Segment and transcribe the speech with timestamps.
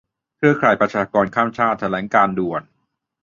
[0.37, 2.61] เครือข่ายประชากรข้ามชาติ แถลงการณ์ด่วน